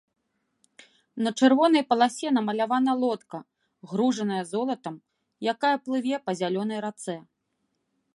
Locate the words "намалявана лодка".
2.37-3.39